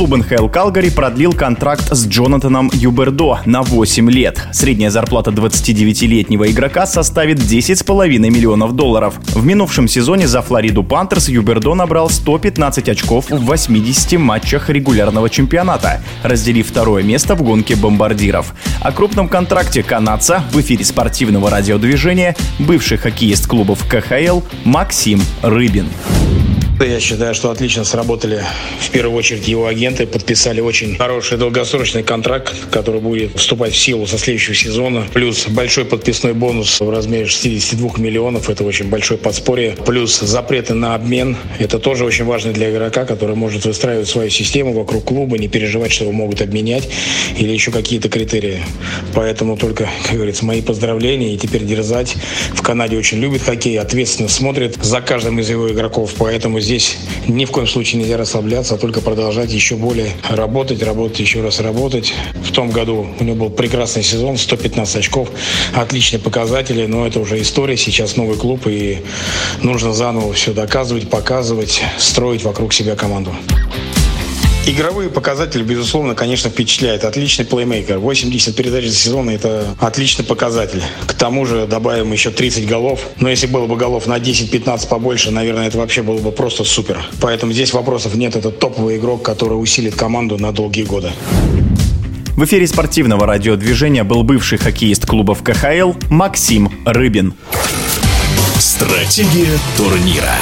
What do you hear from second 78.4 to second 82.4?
передач за сезон– это отличный показатель. К тому же добавим еще